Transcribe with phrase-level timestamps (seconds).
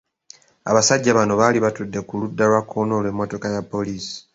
[0.69, 4.15] Abasajja bano baali batudde ku ludda lwa kkono olw’emmotoka ya poliisi.